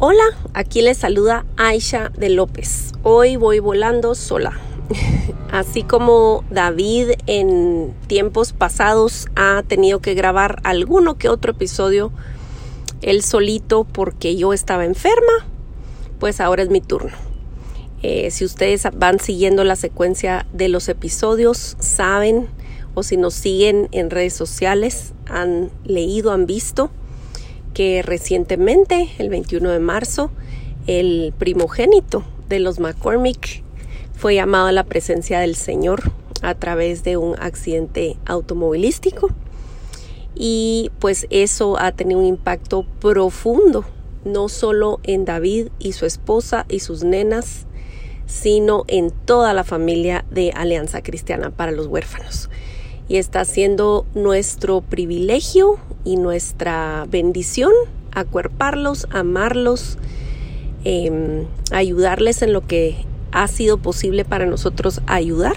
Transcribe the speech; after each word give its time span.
Hola, 0.00 0.22
aquí 0.54 0.80
les 0.80 0.98
saluda 0.98 1.44
Aisha 1.56 2.10
de 2.16 2.28
López. 2.28 2.92
Hoy 3.02 3.34
voy 3.34 3.58
volando 3.58 4.14
sola. 4.14 4.52
Así 5.50 5.82
como 5.82 6.44
David 6.50 7.14
en 7.26 7.96
tiempos 8.06 8.52
pasados 8.52 9.26
ha 9.34 9.64
tenido 9.66 9.98
que 9.98 10.14
grabar 10.14 10.60
alguno 10.62 11.18
que 11.18 11.28
otro 11.28 11.50
episodio 11.50 12.12
él 13.02 13.24
solito 13.24 13.82
porque 13.82 14.36
yo 14.36 14.52
estaba 14.52 14.84
enferma, 14.84 15.44
pues 16.20 16.40
ahora 16.40 16.62
es 16.62 16.70
mi 16.70 16.80
turno. 16.80 17.16
Eh, 18.04 18.30
si 18.30 18.44
ustedes 18.44 18.86
van 18.94 19.18
siguiendo 19.18 19.64
la 19.64 19.74
secuencia 19.74 20.46
de 20.52 20.68
los 20.68 20.88
episodios, 20.88 21.76
saben 21.80 22.46
o 22.94 23.02
si 23.02 23.16
nos 23.16 23.34
siguen 23.34 23.88
en 23.90 24.10
redes 24.10 24.34
sociales, 24.34 25.12
han 25.26 25.72
leído, 25.82 26.30
han 26.30 26.46
visto 26.46 26.92
que 27.78 28.02
recientemente, 28.02 29.08
el 29.18 29.28
21 29.28 29.70
de 29.70 29.78
marzo, 29.78 30.32
el 30.88 31.32
primogénito 31.38 32.24
de 32.48 32.58
los 32.58 32.80
McCormick 32.80 33.62
fue 34.16 34.34
llamado 34.34 34.66
a 34.66 34.72
la 34.72 34.82
presencia 34.82 35.38
del 35.38 35.54
Señor 35.54 36.10
a 36.42 36.56
través 36.56 37.04
de 37.04 37.16
un 37.16 37.36
accidente 37.38 38.16
automovilístico 38.26 39.30
y 40.34 40.90
pues 40.98 41.28
eso 41.30 41.78
ha 41.78 41.92
tenido 41.92 42.18
un 42.18 42.26
impacto 42.26 42.84
profundo 42.98 43.84
no 44.24 44.48
solo 44.48 44.98
en 45.04 45.24
David 45.24 45.68
y 45.78 45.92
su 45.92 46.04
esposa 46.04 46.66
y 46.68 46.80
sus 46.80 47.04
nenas, 47.04 47.68
sino 48.26 48.86
en 48.88 49.12
toda 49.12 49.54
la 49.54 49.62
familia 49.62 50.24
de 50.32 50.50
Alianza 50.50 51.00
Cristiana 51.04 51.50
para 51.50 51.70
los 51.70 51.86
Huérfanos. 51.86 52.50
Y 53.06 53.18
está 53.18 53.44
siendo 53.44 54.04
nuestro 54.14 54.80
privilegio 54.80 55.78
y 56.08 56.16
nuestra 56.16 57.06
bendición 57.10 57.70
acuerparlos, 58.12 59.06
amarlos, 59.10 59.98
em, 60.84 61.44
ayudarles 61.70 62.40
en 62.40 62.54
lo 62.54 62.66
que 62.66 63.04
ha 63.30 63.46
sido 63.46 63.76
posible 63.76 64.24
para 64.24 64.46
nosotros 64.46 65.02
ayudar 65.06 65.56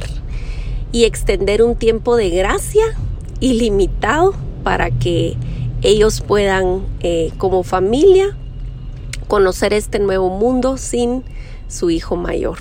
y 0.92 1.06
extender 1.06 1.64
un 1.64 1.78
tiempo 1.78 2.18
de 2.18 2.32
gracia 2.32 2.84
ilimitado 3.40 4.34
para 4.66 4.92
que 4.92 5.38
ellos 5.84 6.20
puedan 6.20 6.82
eh, 7.00 7.32
como 7.38 7.64
familia 7.64 8.36
conocer 9.30 9.72
este 9.72 10.00
nuevo 10.00 10.30
mundo 10.30 10.76
sin 10.76 11.24
su 11.70 11.90
hijo 11.92 12.18
mayor. 12.18 12.58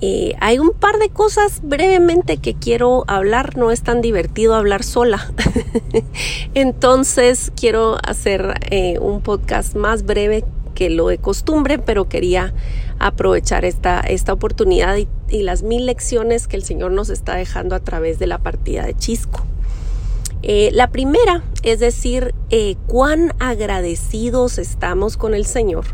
Eh, 0.00 0.34
hay 0.40 0.58
un 0.58 0.72
par 0.72 0.98
de 0.98 1.08
cosas 1.08 1.60
brevemente 1.62 2.38
que 2.38 2.54
quiero 2.54 3.04
hablar, 3.06 3.56
no 3.56 3.70
es 3.70 3.82
tan 3.82 4.00
divertido 4.00 4.54
hablar 4.54 4.82
sola. 4.82 5.32
Entonces 6.54 7.52
quiero 7.56 7.96
hacer 8.02 8.54
eh, 8.70 8.98
un 8.98 9.20
podcast 9.20 9.76
más 9.76 10.04
breve 10.04 10.44
que 10.74 10.90
lo 10.90 11.08
de 11.08 11.18
costumbre, 11.18 11.78
pero 11.78 12.08
quería 12.08 12.52
aprovechar 12.98 13.64
esta, 13.64 14.00
esta 14.00 14.32
oportunidad 14.32 14.96
y, 14.96 15.08
las 15.42 15.62
mil 15.62 15.86
lecciones 15.86 16.46
que 16.46 16.56
el 16.56 16.64
Señor 16.64 16.92
nos 16.92 17.10
está 17.10 17.34
dejando 17.34 17.74
a 17.74 17.80
través 17.80 18.20
de 18.20 18.28
la 18.28 18.38
partida 18.38 18.84
de 18.84 18.94
Chisco. 18.94 19.44
Eh, 20.42 20.70
la 20.72 20.90
primera 20.90 21.42
es 21.62 21.80
decir, 21.80 22.34
cuán 22.86 23.32
agradecidos 23.40 24.58
estamos 24.58 25.16
con 25.16 25.34
el 25.34 25.46
Señor, 25.46 25.86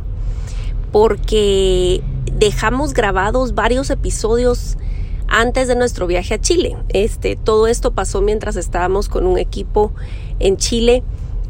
porque 0.92 2.02
dejamos 2.32 2.94
grabados 2.94 3.54
varios 3.54 3.90
episodios 3.90 4.76
antes 5.28 5.68
de 5.68 5.76
nuestro 5.76 6.06
viaje 6.06 6.34
a 6.34 6.40
Chile. 6.40 6.76
Este, 6.88 7.36
todo 7.36 7.66
esto 7.66 7.92
pasó 7.92 8.20
mientras 8.20 8.56
estábamos 8.56 9.08
con 9.08 9.26
un 9.26 9.38
equipo 9.38 9.92
en 10.40 10.56
Chile, 10.56 11.02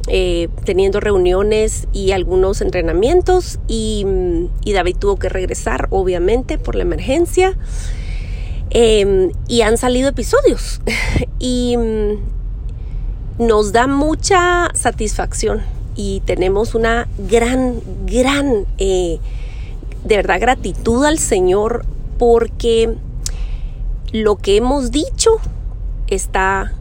eh, 0.08 0.48
teniendo 0.64 1.00
reuniones 1.00 1.88
y 1.92 2.12
algunos 2.12 2.60
entrenamientos, 2.60 3.58
y, 3.68 4.04
y, 4.64 4.72
David 4.72 4.96
tuvo 4.98 5.16
que 5.16 5.28
regresar, 5.28 5.88
obviamente, 5.90 6.58
por 6.58 6.74
la 6.74 6.82
emergencia. 6.82 7.56
Em, 8.70 9.32
y 9.48 9.62
han 9.62 9.78
salido 9.78 10.08
episodios. 10.08 10.80
y 11.38 11.76
nos 13.38 13.72
da 13.72 13.86
mucha 13.86 14.68
satisfacción 14.74 15.79
y 16.00 16.20
tenemos 16.20 16.74
una 16.74 17.08
gran, 17.18 17.78
gran, 18.06 18.64
eh, 18.78 19.18
de 20.02 20.16
verdad, 20.16 20.40
gratitud 20.40 21.04
al 21.04 21.18
Señor 21.18 21.84
porque 22.18 22.94
lo 24.10 24.36
que 24.36 24.56
hemos 24.56 24.92
dicho 24.92 25.30
está 26.06 26.72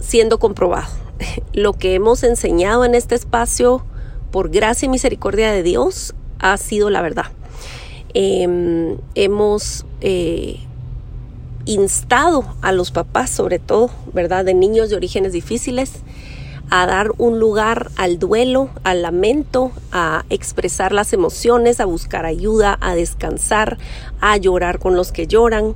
siendo 0.00 0.38
comprobado. 0.38 0.88
Lo 1.52 1.74
que 1.74 1.94
hemos 1.94 2.22
enseñado 2.22 2.86
en 2.86 2.94
este 2.94 3.14
espacio, 3.14 3.84
por 4.30 4.48
gracia 4.48 4.86
y 4.86 4.88
misericordia 4.88 5.52
de 5.52 5.62
Dios, 5.62 6.14
ha 6.38 6.56
sido 6.56 6.88
la 6.88 7.02
verdad. 7.02 7.26
Em, 8.14 8.96
hemos 9.14 9.84
eh, 10.00 10.58
instado 11.66 12.46
a 12.62 12.72
los 12.72 12.92
papás, 12.92 13.28
sobre 13.28 13.58
todo, 13.58 13.90
¿verdad?, 14.14 14.46
de 14.46 14.54
niños 14.54 14.88
de 14.88 14.96
orígenes 14.96 15.32
difíciles, 15.32 15.92
a 16.74 16.86
dar 16.86 17.12
un 17.18 17.38
lugar 17.38 17.90
al 17.96 18.18
duelo, 18.18 18.70
al 18.82 19.02
lamento, 19.02 19.72
a 19.92 20.24
expresar 20.30 20.92
las 20.92 21.12
emociones, 21.12 21.80
a 21.80 21.84
buscar 21.84 22.24
ayuda, 22.24 22.78
a 22.80 22.94
descansar, 22.94 23.76
a 24.22 24.38
llorar 24.38 24.78
con 24.78 24.96
los 24.96 25.12
que 25.12 25.26
lloran. 25.26 25.74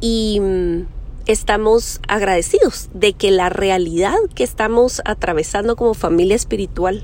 Y 0.00 0.38
mm, 0.38 0.82
estamos 1.26 2.00
agradecidos 2.06 2.90
de 2.94 3.14
que 3.14 3.32
la 3.32 3.48
realidad 3.48 4.14
que 4.36 4.44
estamos 4.44 5.02
atravesando 5.04 5.74
como 5.74 5.94
familia 5.94 6.36
espiritual 6.36 7.02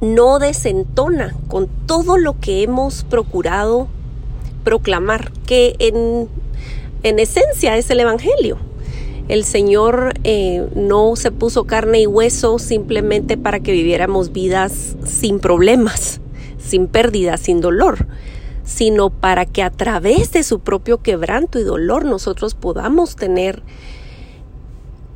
no 0.00 0.38
desentona 0.38 1.36
con 1.48 1.68
todo 1.84 2.16
lo 2.16 2.40
que 2.40 2.62
hemos 2.62 3.04
procurado 3.04 3.88
proclamar, 4.64 5.32
que 5.46 5.76
en 5.78 6.30
en 7.02 7.18
esencia 7.18 7.76
es 7.76 7.90
el 7.90 8.00
Evangelio. 8.00 8.58
El 9.30 9.44
Señor 9.44 10.14
eh, 10.24 10.68
no 10.74 11.14
se 11.14 11.30
puso 11.30 11.62
carne 11.62 12.00
y 12.00 12.06
hueso 12.08 12.58
simplemente 12.58 13.36
para 13.36 13.60
que 13.60 13.70
viviéramos 13.70 14.32
vidas 14.32 14.96
sin 15.06 15.38
problemas, 15.38 16.20
sin 16.58 16.88
pérdida, 16.88 17.36
sin 17.36 17.60
dolor, 17.60 18.08
sino 18.64 19.10
para 19.10 19.46
que 19.46 19.62
a 19.62 19.70
través 19.70 20.32
de 20.32 20.42
su 20.42 20.58
propio 20.58 20.98
quebranto 20.98 21.60
y 21.60 21.62
dolor 21.62 22.04
nosotros 22.04 22.54
podamos 22.54 23.14
tener 23.14 23.62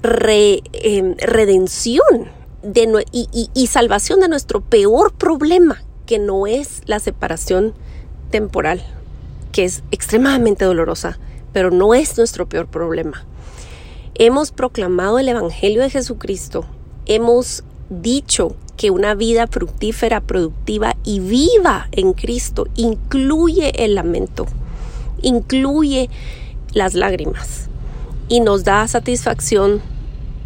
em, 0.05 1.17
redención 1.19 2.29
y 3.53 3.67
salvación 3.67 4.21
de 4.21 4.29
nuestro 4.29 4.61
peor 4.61 5.13
problema, 5.13 5.83
que 6.07 6.21
no 6.21 6.47
es 6.47 6.83
la 6.87 7.01
separación 7.01 7.75
temporal, 8.31 8.81
que 9.51 9.65
es 9.65 9.83
extremadamente 9.91 10.65
dolorosa 10.65 11.19
pero 11.55 11.71
no 11.71 11.95
es 11.95 12.19
nuestro 12.19 12.47
peor 12.47 12.67
problema. 12.67 13.25
Hemos 14.17 14.53
proclamado 14.53 15.19
el 15.19 15.29
Evangelio 15.29 15.83
de 15.83 15.91
Jesucristo, 15.91 16.65
hemos 17.05 17.65
dicho 17.91 18.55
que 18.77 18.93
una 18.93 19.17
vida 19.17 19.49
fructífera, 19.49 20.21
productiva 20.21 20.95
y 21.03 21.19
viva 21.19 21.89
en 21.91 22.13
Cristo 22.13 22.69
incluye 22.77 23.85
el 23.85 23.97
lamento, 23.97 24.47
incluye 25.21 26.11
las 26.75 26.95
lágrimas 26.95 27.69
y 28.29 28.39
nos 28.39 28.63
da 28.63 28.87
satisfacción 28.87 29.83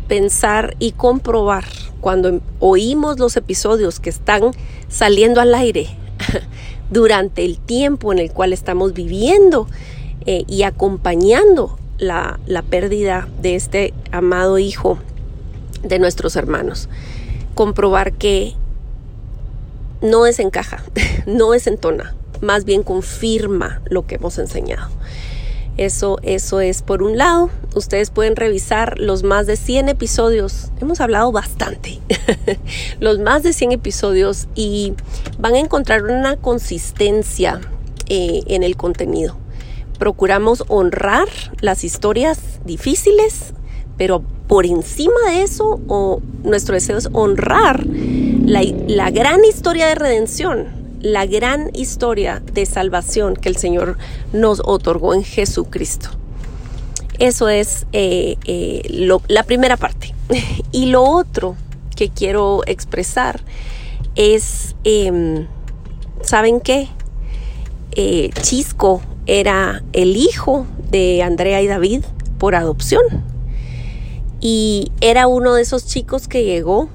pensar 0.09 0.75
y 0.79 0.93
comprobar 0.93 1.67
cuando 2.01 2.41
oímos 2.61 3.19
los 3.19 3.37
episodios 3.37 4.01
que 4.01 4.09
están 4.09 4.53
saliendo 4.89 5.43
al 5.43 5.55
aire 5.55 5.89
durante 6.91 7.45
el 7.45 7.59
tiempo 7.59 8.13
en 8.13 8.19
el 8.19 8.33
cual 8.33 8.55
estamos 8.55 8.95
viviendo 8.95 9.69
eh, 10.25 10.45
y 10.47 10.63
acompañando 10.63 11.78
la, 11.99 12.39
pérdida 12.69 13.29
de 13.41 13.55
este 13.55 13.95
amado 14.13 14.59
hijo 14.59 14.99
de 15.83 15.99
nuestros 15.99 16.37
hermanos. 16.37 16.89
Comprobar 17.55 18.13
que 18.13 18.55
no 20.01 20.25
desencaja, 20.25 20.83
no 21.27 21.51
desentona, 21.51 22.15
más 22.41 22.65
bien 22.65 22.83
confirma 22.83 23.81
lo 23.91 24.07
que 24.07 24.17
hemos 24.17 24.39
enseñado. 24.39 24.89
Eso, 25.77 26.19
eso 26.25 26.61
es 26.61 26.83
por 26.83 27.05
un 27.05 27.17
lado. 27.17 27.51
Ustedes 27.77 28.11
pueden 28.11 28.35
revisar 28.35 28.99
los 28.99 29.23
más 29.23 29.47
de 29.47 29.57
100 29.57 29.89
episodios. 29.89 30.73
Hemos 30.81 31.01
hablado 31.01 31.31
bastante. 31.31 32.01
los 33.01 33.21
más 33.21 33.45
de 33.45 33.53
100 33.53 33.73
episodios 33.73 34.49
y 34.57 34.95
van 35.39 35.55
a 35.55 35.61
encontrar 35.61 36.03
una 36.03 36.37
consistencia 36.37 37.61
eh, 38.09 38.43
en 38.49 38.65
el 38.65 38.77
contenido. 38.77 39.37
Procuramos 39.99 40.65
honrar 40.69 41.29
las 41.61 41.85
historias 41.85 42.39
difíciles, 42.65 43.53
pero 43.97 44.23
por 44.47 44.65
encima 44.65 45.31
de 45.31 45.43
eso, 45.43 45.81
nuestro 46.45 46.75
deseo 46.75 46.99
es 46.99 47.09
honrar 47.13 47.85
la, 47.87 48.63
la 48.87 49.11
gran 49.11 49.45
historia 49.45 49.87
de 49.87 49.95
redención 49.95 50.79
la 51.01 51.27
gran 51.27 51.71
historia 51.75 52.43
de 52.53 52.67
salvación 52.67 53.37
que 53.37 53.49
el 53.49 53.57
Señor 53.57 53.99
nos 54.33 54.61
otorgó 54.65 55.15
en 55.15 55.25
Jesucristo. 55.25 56.11
Eso 57.19 57.49
es 57.49 57.87
eh, 57.93 58.37
eh, 58.45 58.83
la 59.29 59.43
primera 59.45 59.77
parte. 59.77 60.15
Y 60.73 60.87
lo 60.87 61.03
otro 61.03 61.57
que 61.97 62.11
quiero 62.11 62.63
expresar 62.67 63.41
es, 64.15 64.77
em, 64.85 65.47
¿saben 66.23 66.61
qué? 66.61 66.89
Eh, 67.93 68.31
Chisco 68.43 69.01
era 69.29 69.85
el 69.93 70.17
hijo 70.17 70.67
de 70.91 71.23
Andrea 71.23 71.61
y 71.61 71.69
David 71.69 72.03
por 72.39 72.55
adopción. 72.55 73.03
Y 74.41 74.91
era 75.01 75.27
uno 75.27 75.55
de 75.55 75.63
esos 75.63 75.87
chicos 75.87 76.29
que 76.29 76.45
llegó 76.45 76.89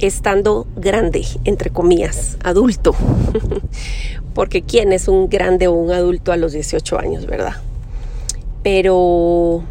estando 0.00 0.66
grande, 0.76 1.24
entre 1.44 1.70
comillas, 1.70 2.36
adulto. 2.42 2.94
Porque 4.34 4.62
¿quién 4.62 4.92
es 4.92 5.08
un 5.08 5.28
grande 5.28 5.68
o 5.68 5.72
un 5.72 5.92
adulto 5.92 6.32
a 6.32 6.36
los 6.36 6.52
18 6.52 6.98
años, 6.98 7.26
verdad? 7.26 7.54
Pero 8.62 9.62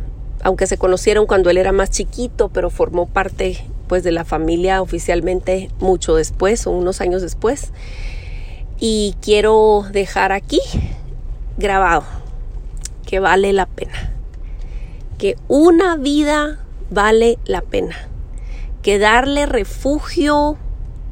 aunque 0.41 0.67
se 0.67 0.77
conocieron 0.77 1.27
cuando 1.27 1.49
él 1.49 1.57
era 1.57 1.73
más 1.73 1.89
chiquito, 1.89 2.49
pero 2.49 2.69
formó 2.69 3.07
parte 3.07 3.57
pues 3.87 4.03
de 4.03 4.11
la 4.11 4.23
familia 4.23 4.81
oficialmente 4.81 5.69
mucho 5.79 6.15
después 6.15 6.65
o 6.65 6.71
unos 6.71 7.01
años 7.01 7.21
después. 7.21 7.71
Y 8.79 9.15
quiero 9.21 9.85
dejar 9.91 10.31
aquí 10.31 10.61
grabado 11.57 12.03
que 13.05 13.19
vale 13.19 13.53
la 13.53 13.65
pena. 13.65 14.11
Que 15.17 15.37
una 15.47 15.95
vida 15.95 16.59
vale 16.89 17.37
la 17.45 17.61
pena. 17.61 17.95
Que 18.81 18.99
darle 18.99 19.45
refugio 19.45 20.57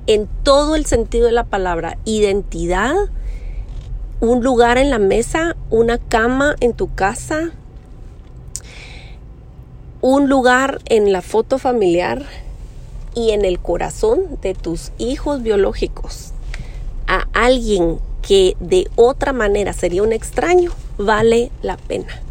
en 0.07 0.27
todo 0.43 0.75
el 0.75 0.85
sentido 0.85 1.27
de 1.27 1.31
la 1.31 1.45
palabra, 1.45 1.97
identidad, 2.03 2.93
un 4.19 4.43
lugar 4.43 4.77
en 4.77 4.89
la 4.89 4.99
mesa, 4.99 5.55
una 5.69 5.97
cama 5.97 6.55
en 6.59 6.73
tu 6.73 6.93
casa, 6.93 7.51
un 10.01 10.27
lugar 10.27 10.81
en 10.85 11.13
la 11.13 11.21
foto 11.21 11.57
familiar 11.57 12.25
y 13.15 13.31
en 13.31 13.45
el 13.45 13.59
corazón 13.59 14.39
de 14.41 14.53
tus 14.53 14.91
hijos 14.97 15.41
biológicos. 15.41 16.33
A 17.07 17.27
alguien 17.33 17.99
que 18.27 18.55
de 18.59 18.87
otra 18.95 19.33
manera 19.33 19.73
sería 19.73 20.03
un 20.03 20.13
extraño, 20.13 20.71
vale 20.97 21.51
la 21.61 21.77
pena. 21.77 22.21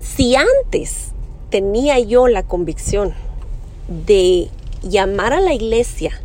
Si 0.00 0.34
antes 0.34 1.12
tenía 1.50 1.98
yo 1.98 2.28
la 2.28 2.42
convicción 2.42 3.14
de 3.88 4.48
llamar 4.82 5.32
a 5.32 5.40
la 5.40 5.54
iglesia 5.54 6.20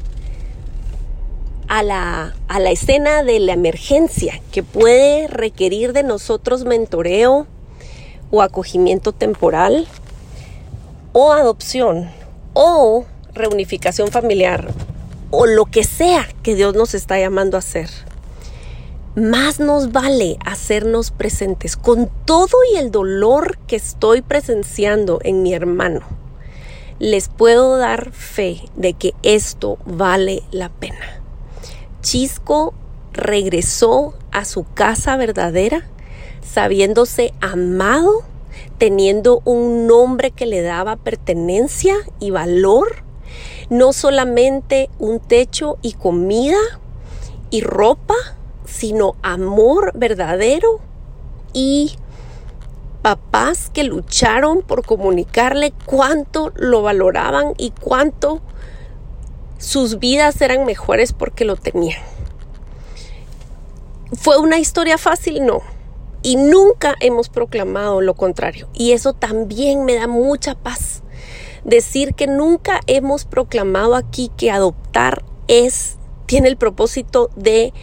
a 1.67 1.81
la, 1.81 2.35
a 2.47 2.59
la 2.59 2.71
escena 2.71 3.23
de 3.23 3.39
la 3.39 3.53
emergencia 3.53 4.41
que 4.51 4.63
puede 4.63 5.27
requerir 5.27 5.93
de 5.93 6.03
nosotros 6.03 6.65
mentoreo 6.65 7.47
o 8.31 8.41
acogimiento 8.41 9.11
temporal 9.11 9.87
o 11.13 11.31
adopción 11.31 12.09
o 12.53 13.05
reunificación 13.33 14.09
familiar 14.09 14.71
o 15.31 15.45
lo 15.47 15.65
que 15.65 15.83
sea 15.83 16.27
que 16.43 16.53
Dios 16.53 16.75
nos 16.75 16.93
está 16.93 17.19
llamando 17.19 17.57
a 17.57 17.59
hacer. 17.59 17.89
Más 19.15 19.59
nos 19.59 19.91
vale 19.91 20.37
hacernos 20.45 21.11
presentes 21.11 21.77
con 21.77 22.09
todo 22.25 22.57
y 22.73 22.77
el 22.77 22.91
dolor 22.91 23.57
que 23.67 23.75
estoy 23.75 24.21
presenciando 24.21 25.19
en 25.23 25.43
mi 25.43 25.53
hermano 25.53 26.01
les 26.99 27.27
puedo 27.27 27.77
dar 27.77 28.11
fe 28.11 28.61
de 28.75 28.93
que 28.93 29.13
esto 29.23 29.77
vale 29.85 30.43
la 30.51 30.69
pena. 30.69 31.21
Chisco 32.01 32.73
regresó 33.11 34.13
a 34.31 34.45
su 34.45 34.65
casa 34.73 35.17
verdadera 35.17 35.85
sabiéndose 36.41 37.33
amado, 37.41 38.23
teniendo 38.77 39.41
un 39.45 39.87
nombre 39.87 40.31
que 40.31 40.45
le 40.45 40.61
daba 40.61 40.95
pertenencia 40.95 41.95
y 42.19 42.31
valor, 42.31 43.03
no 43.69 43.91
solamente 43.91 44.89
un 44.99 45.19
techo 45.19 45.77
y 45.81 45.93
comida 45.93 46.57
y 47.49 47.61
ropa, 47.61 48.15
sino 48.65 49.15
amor 49.21 49.91
verdadero 49.95 50.79
y 51.53 51.95
papás 53.01 53.69
que 53.71 53.83
lucharon 53.83 54.61
por 54.61 54.85
comunicarle 54.85 55.73
cuánto 55.85 56.51
lo 56.55 56.81
valoraban 56.81 57.53
y 57.57 57.71
cuánto 57.71 58.41
sus 59.57 59.99
vidas 59.99 60.41
eran 60.41 60.65
mejores 60.65 61.13
porque 61.13 61.45
lo 61.45 61.55
tenían. 61.55 62.01
¿Fue 64.13 64.37
una 64.37 64.57
historia 64.57 64.97
fácil? 64.97 65.45
No. 65.45 65.61
Y 66.21 66.37
nunca 66.37 66.95
hemos 66.99 67.29
proclamado 67.29 67.99
lo 67.99 68.13
contrario. 68.13 68.69
Y 68.73 68.91
eso 68.91 69.13
también 69.13 69.85
me 69.85 69.95
da 69.95 70.07
mucha 70.07 70.55
paz. 70.55 71.03
Decir 71.65 72.13
que 72.13 72.27
nunca 72.27 72.79
hemos 72.87 73.25
proclamado 73.25 73.95
aquí 73.95 74.31
que 74.37 74.51
adoptar 74.51 75.23
es, 75.47 75.97
tiene 76.25 76.47
el 76.47 76.57
propósito 76.57 77.29
de 77.35 77.73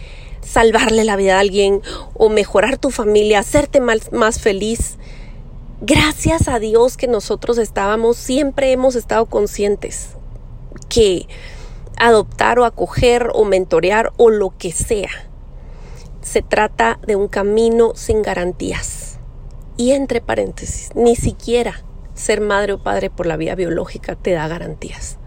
salvarle 0.50 1.04
la 1.04 1.16
vida 1.16 1.36
a 1.36 1.40
alguien 1.40 1.80
o 2.14 2.28
mejorar 2.28 2.76
tu 2.76 2.90
familia, 2.90 3.38
hacerte 3.38 3.80
más, 3.80 4.12
más 4.12 4.40
feliz. 4.40 4.96
Gracias 5.80 6.48
a 6.48 6.58
Dios 6.58 6.96
que 6.96 7.06
nosotros 7.06 7.56
estábamos, 7.56 8.16
siempre 8.16 8.72
hemos 8.72 8.96
estado 8.96 9.26
conscientes 9.26 10.16
que 10.88 11.26
adoptar 11.96 12.58
o 12.58 12.64
acoger 12.64 13.28
o 13.32 13.44
mentorear 13.44 14.12
o 14.16 14.30
lo 14.30 14.52
que 14.58 14.72
sea, 14.72 15.10
se 16.20 16.42
trata 16.42 16.98
de 17.06 17.14
un 17.14 17.28
camino 17.28 17.92
sin 17.94 18.22
garantías. 18.22 19.18
Y 19.76 19.92
entre 19.92 20.20
paréntesis, 20.20 20.90
ni 20.94 21.16
siquiera 21.16 21.84
ser 22.14 22.40
madre 22.40 22.74
o 22.74 22.82
padre 22.82 23.08
por 23.08 23.26
la 23.26 23.36
vía 23.36 23.54
biológica 23.54 24.16
te 24.16 24.32
da 24.32 24.48
garantías. 24.48 25.19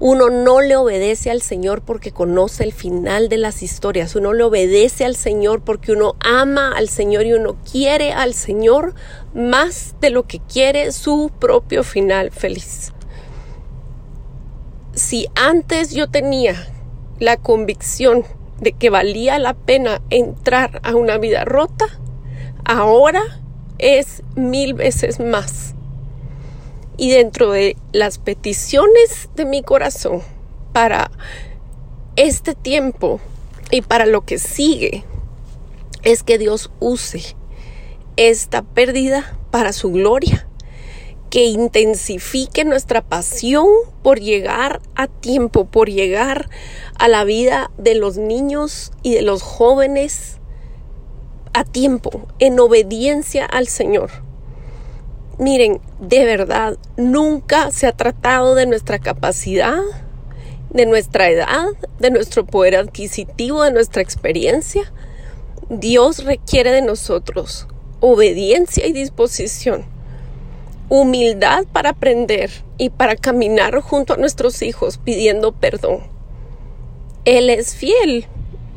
Uno 0.00 0.30
no 0.30 0.60
le 0.60 0.76
obedece 0.76 1.28
al 1.30 1.42
Señor 1.42 1.82
porque 1.82 2.12
conoce 2.12 2.62
el 2.62 2.72
final 2.72 3.28
de 3.28 3.36
las 3.36 3.64
historias. 3.64 4.14
Uno 4.14 4.32
le 4.32 4.44
obedece 4.44 5.04
al 5.04 5.16
Señor 5.16 5.62
porque 5.62 5.90
uno 5.90 6.14
ama 6.20 6.72
al 6.76 6.88
Señor 6.88 7.26
y 7.26 7.32
uno 7.32 7.56
quiere 7.70 8.12
al 8.12 8.32
Señor 8.32 8.94
más 9.34 9.96
de 10.00 10.10
lo 10.10 10.22
que 10.22 10.38
quiere 10.38 10.92
su 10.92 11.32
propio 11.40 11.82
final 11.82 12.30
feliz. 12.30 12.92
Si 14.94 15.26
antes 15.34 15.92
yo 15.92 16.08
tenía 16.08 16.68
la 17.18 17.36
convicción 17.36 18.24
de 18.60 18.72
que 18.72 18.90
valía 18.90 19.40
la 19.40 19.54
pena 19.54 20.00
entrar 20.10 20.80
a 20.84 20.94
una 20.94 21.18
vida 21.18 21.44
rota, 21.44 21.86
ahora 22.64 23.22
es 23.78 24.22
mil 24.36 24.74
veces 24.74 25.18
más 25.18 25.67
y 26.98 27.12
dentro 27.12 27.52
de 27.52 27.76
las 27.92 28.18
peticiones 28.18 29.30
de 29.36 29.46
mi 29.46 29.62
corazón 29.62 30.20
para 30.74 31.10
este 32.16 32.54
tiempo 32.54 33.20
y 33.70 33.80
para 33.80 34.04
lo 34.04 34.26
que 34.26 34.38
sigue 34.38 35.04
es 36.02 36.24
que 36.24 36.38
Dios 36.38 36.70
use 36.80 37.36
esta 38.16 38.62
pérdida 38.62 39.38
para 39.52 39.72
su 39.72 39.92
gloria, 39.92 40.48
que 41.30 41.44
intensifique 41.44 42.64
nuestra 42.64 43.02
pasión 43.02 43.68
por 44.02 44.18
llegar 44.18 44.80
a 44.96 45.06
tiempo, 45.06 45.66
por 45.66 45.88
llegar 45.88 46.50
a 46.98 47.06
la 47.06 47.22
vida 47.22 47.70
de 47.78 47.94
los 47.94 48.16
niños 48.16 48.90
y 49.02 49.14
de 49.14 49.22
los 49.22 49.42
jóvenes 49.42 50.38
a 51.52 51.64
tiempo, 51.64 52.26
en 52.40 52.58
obediencia 52.58 53.44
al 53.46 53.68
Señor 53.68 54.27
Miren, 55.38 55.80
de 56.00 56.24
verdad, 56.24 56.78
nunca 56.96 57.70
se 57.70 57.86
ha 57.86 57.92
tratado 57.92 58.56
de 58.56 58.66
nuestra 58.66 58.98
capacidad, 58.98 59.78
de 60.70 60.84
nuestra 60.84 61.30
edad, 61.30 61.68
de 62.00 62.10
nuestro 62.10 62.44
poder 62.44 62.74
adquisitivo, 62.74 63.62
de 63.62 63.70
nuestra 63.70 64.02
experiencia. 64.02 64.92
Dios 65.68 66.24
requiere 66.24 66.72
de 66.72 66.82
nosotros 66.82 67.68
obediencia 68.00 68.84
y 68.88 68.92
disposición, 68.92 69.84
humildad 70.88 71.66
para 71.72 71.90
aprender 71.90 72.50
y 72.76 72.90
para 72.90 73.14
caminar 73.14 73.78
junto 73.80 74.14
a 74.14 74.16
nuestros 74.16 74.60
hijos 74.62 74.98
pidiendo 74.98 75.52
perdón. 75.52 76.00
Él 77.24 77.48
es 77.48 77.76
fiel 77.76 78.26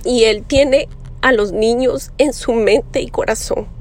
y 0.05 0.25
Él 0.25 0.43
tiene 0.43 0.87
a 1.23 1.31
los 1.31 1.53
niños 1.53 2.11
en 2.19 2.33
su 2.33 2.53
mente 2.53 3.01
y 3.01 3.07
corazón 3.09 3.80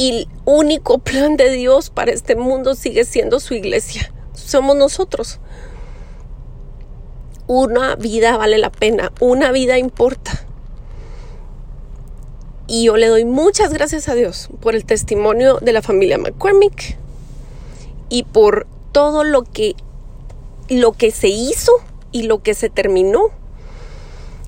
Y 0.00 0.08
el 0.08 0.28
único 0.46 0.98
plan 1.00 1.36
de 1.36 1.50
Dios 1.50 1.90
para 1.90 2.10
este 2.10 2.34
mundo 2.34 2.74
sigue 2.74 3.04
siendo 3.04 3.38
su 3.38 3.52
iglesia. 3.52 4.10
Somos 4.32 4.74
nosotros. 4.74 5.40
Una 7.46 7.96
vida 7.96 8.38
vale 8.38 8.56
la 8.56 8.72
pena, 8.72 9.12
una 9.20 9.52
vida 9.52 9.76
importa. 9.76 10.46
Y 12.66 12.84
yo 12.84 12.96
le 12.96 13.08
doy 13.08 13.26
muchas 13.26 13.74
gracias 13.74 14.08
a 14.08 14.14
Dios 14.14 14.48
por 14.62 14.74
el 14.74 14.86
testimonio 14.86 15.58
de 15.60 15.74
la 15.74 15.82
familia 15.82 16.16
McCormick 16.16 16.96
y 18.08 18.22
por 18.22 18.66
todo 18.92 19.22
lo 19.22 19.42
que, 19.42 19.74
lo 20.70 20.92
que 20.92 21.10
se 21.10 21.28
hizo 21.28 21.72
y 22.10 22.22
lo 22.22 22.42
que 22.42 22.54
se 22.54 22.70
terminó 22.70 23.24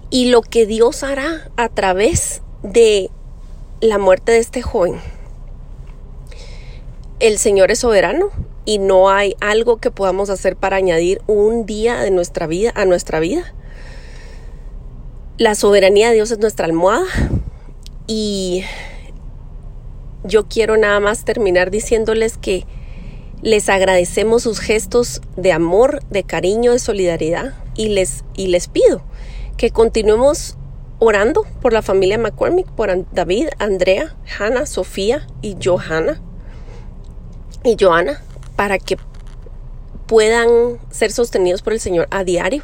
y 0.09 0.31
lo 0.31 0.41
que 0.41 0.65
Dios 0.65 1.03
hará 1.03 1.51
a 1.59 1.69
través 1.69 2.41
de 2.63 3.11
la 3.83 3.99
muerte 3.99 4.33
de 4.33 4.39
este 4.39 4.63
joven. 4.63 4.99
El 7.23 7.39
Señor 7.39 7.71
es 7.71 7.79
soberano 7.79 8.31
y 8.65 8.81
no 8.81 9.09
hay 9.09 9.37
algo 9.41 9.77
que 9.77 9.93
podamos 9.93 10.29
hacer 10.29 10.57
para 10.57 10.75
añadir 10.75 11.23
un 11.29 11.67
día 11.67 12.01
de 12.01 12.11
nuestra 12.11 12.49
vida 12.49 12.73
a 12.75 12.85
nuestra 12.85 13.21
vida. 13.21 13.55
La 15.39 15.55
soberanía 15.55 16.09
de 16.09 16.17
Dios 16.17 16.33
es 16.33 16.41
nuestra 16.41 16.67
almohada 16.67 17.07
y 18.09 18.65
yo 20.25 20.49
quiero 20.49 20.77
nada 20.77 20.99
más 20.99 21.25
terminar 21.25 21.71
diciéndoles 21.71 22.39
que 22.39 22.67
les 23.41 23.69
agradecemos 23.69 24.43
sus 24.43 24.59
gestos 24.59 25.21
de 25.37 25.53
amor, 25.53 26.03
de 26.11 26.25
cariño, 26.25 26.73
de 26.73 26.81
solidaridad 26.81 27.55
y 27.77 27.91
les, 27.91 28.25
y 28.35 28.49
les 28.49 28.67
pido 28.67 29.01
que 29.57 29.71
continuemos 29.71 30.57
orando 30.99 31.47
por 31.61 31.73
la 31.73 31.83
familia 31.83 32.19
McCormick, 32.19 32.67
por 32.73 32.91
David, 33.13 33.51
Andrea, 33.61 34.17
Hannah, 34.41 34.67
Sofía 34.67 35.29
y 35.41 35.57
Johanna 35.63 36.21
y 37.65 37.77
Joana, 37.79 38.23
para 38.57 38.79
que 38.79 38.97
puedan 40.07 40.79
ser 40.91 41.13
sostenidos 41.13 41.63
por 41.63 41.73
el 41.73 41.81
Señor 41.81 42.09
a 42.11 42.25
diario, 42.25 42.63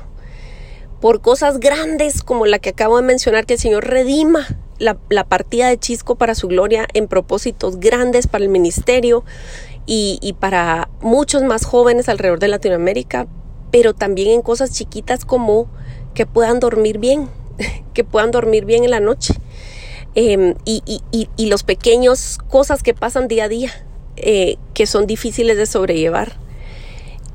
por 1.00 1.21
cosas 1.21 1.61
grandes 1.61 2.23
como 2.23 2.47
la 2.47 2.59
que 2.59 2.71
acabo 2.71 2.97
de 2.97 3.02
mencionar, 3.02 3.47
que 3.47 3.55
el 3.55 3.61
Señor 3.61 3.87
redima 3.87 4.47
la, 4.78 5.25
partida 5.25 5.69
de 5.69 5.78
Chisco 5.78 6.17
para 6.17 6.35
su 6.35 6.49
gloria 6.49 6.87
en 6.95 7.09
propósitos 7.09 7.81
grandes 7.81 8.26
para 8.26 8.45
el 8.45 8.50
ministerio 8.50 9.25
y, 9.87 10.37
para 10.38 10.90
muchos 11.00 11.43
más 11.43 11.64
jóvenes 11.64 12.09
alrededor 12.09 12.38
de 12.38 12.49
Latinoamérica, 12.49 13.26
pero 13.71 13.95
también 13.95 14.28
en 14.28 14.43
cosas 14.43 14.73
chiquitas 14.73 15.25
como 15.25 15.69
que 16.14 16.26
puedan 16.26 16.61
dormir 16.61 16.99
bien, 16.99 17.31
que 17.95 18.05
puedan 18.05 18.31
dormir 18.31 18.64
bien 18.67 18.85
en 18.85 18.90
la 18.90 19.00
noche. 19.00 19.35
Em, 20.14 20.55
y, 20.64 20.83
y, 21.11 21.47
los 21.47 21.62
pequeños 21.62 22.38
cosas 22.49 22.83
que 22.83 22.93
pasan 22.93 23.28
día 23.28 23.45
a 23.45 23.49
día, 23.49 23.71
eh, 24.23 24.57
que 24.75 24.87
son 24.87 25.07
difíciles 25.07 25.57
de 25.57 25.67
sobrellevar. 25.67 26.33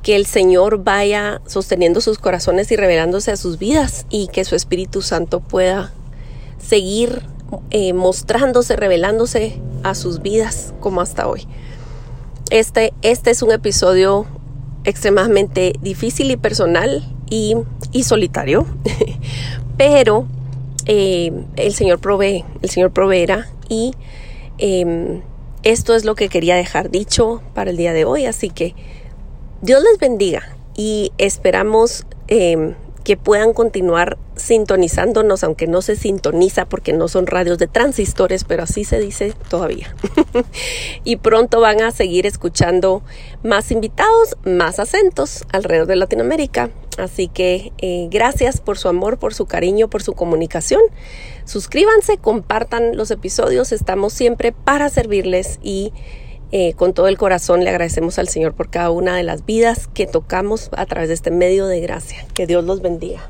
Que 0.02 0.16
el 0.16 0.25
Señor 0.25 0.84
vaya 0.84 1.42
sosteniendo 1.48 2.02
sus 2.02 2.18
corazones 2.18 2.72
y 2.72 2.75
revelándose 2.75 3.32
a 3.32 3.38
sus 3.38 3.58
vidas 3.58 4.06
y 4.10 4.28
que 4.28 4.44
su 4.44 4.56
Espíritu 4.56 5.02
Santo 5.02 5.40
pueda 5.40 5.94
seguir 6.60 7.22
eh, 7.70 7.94
mostrándose, 7.94 8.75
revelándose 8.75 9.60
a 9.84 9.96
sus 9.96 10.22
vidas 10.22 10.74
como 10.80 11.02
hasta 11.02 11.28
hoy. 11.28 11.48
Este, 12.50 12.94
este 13.02 13.32
es 13.32 13.42
un 13.42 13.52
episodio 13.52 14.25
extremadamente 14.84 15.74
difícil 15.82 16.32
y 16.32 16.38
personal 16.38 17.04
y, 17.30 17.56
solitario, 18.04 18.68
pero 19.78 20.28
eh, 20.86 21.32
el 21.56 21.74
Señor 21.74 22.00
provee, 22.00 22.46
el 22.62 22.70
Señor 22.70 22.92
proveerá 22.92 23.48
y 23.70 23.94
em, 24.58 25.22
esto 25.63 25.96
es 25.96 26.05
lo 26.05 26.15
que 26.15 26.29
quería 26.29 26.55
dejar 26.55 26.89
dicho 26.89 27.41
para 27.53 27.72
el 27.72 27.77
día 27.77 27.93
de 27.93 28.05
hoy, 28.05 28.25
así 28.25 28.50
que 28.50 28.75
Dios 29.62 29.82
les 29.84 29.98
bendiga 29.98 30.55
y 30.75 31.12
esperamos 31.17 32.05
em, 32.27 32.75
que 33.03 33.17
puedan 33.17 33.53
continuar 33.53 34.17
sintonizándonos, 34.36 35.43
aunque 35.43 35.67
no 35.67 35.82
se 35.82 35.96
sintoniza 35.96 36.65
porque 36.65 36.93
no 36.93 37.08
son 37.08 37.27
radios 37.27 37.58
de 37.58 37.67
transistores, 37.67 38.46
pero 38.46 38.63
así 38.63 38.84
se 38.86 39.00
dice 39.00 39.34
todavía. 39.50 39.93
y 41.03 41.17
pronto 41.17 41.60
van 41.60 41.82
a 41.82 41.91
seguir 41.91 42.25
escuchando 42.25 43.03
más 43.43 43.72
invitados, 43.72 44.38
más 44.46 44.79
acentos 44.79 45.46
alrededor 45.51 45.88
de 45.88 45.98
Latinoamérica. 45.98 46.72
Así 46.98 47.27
que 47.27 47.72
eh, 47.79 48.08
gracias 48.10 48.62
por 48.62 48.77
su 48.77 48.88
amor, 48.88 49.17
por 49.17 49.34
su 49.34 49.46
cariño, 49.46 49.89
por 49.89 50.03
su 50.03 50.13
comunicación. 50.13 50.82
Suscríbanse, 51.45 52.17
compartan 52.17 52.95
los 52.95 53.12
episodios, 53.12 53.71
estamos 53.71 54.13
siempre 54.13 54.51
para 54.51 54.89
servirles 54.89 55.59
y 55.62 55.93
eh, 56.51 56.73
con 56.73 56.93
todo 56.93 57.07
el 57.07 57.17
corazón 57.17 57.63
le 57.63 57.69
agradecemos 57.71 58.19
al 58.19 58.27
Señor 58.27 58.53
por 58.53 58.69
cada 58.69 58.91
una 58.91 59.15
de 59.15 59.23
las 59.23 59.45
vidas 59.45 59.88
que 59.88 60.05
tocamos 60.05 60.69
a 60.77 60.85
través 60.85 61.09
de 61.09 61.15
este 61.15 61.31
medio 61.31 61.65
de 61.65 61.79
gracia. 61.79 62.25
Que 62.33 62.45
Dios 62.45 62.63
los 62.63 62.81
bendiga. 62.81 63.29